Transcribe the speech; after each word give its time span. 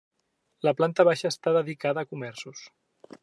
La 0.67 0.73
planta 0.79 1.05
baixa 1.09 1.31
està 1.35 1.55
dedicada 1.59 2.05
a 2.07 2.11
comerços. 2.13 2.65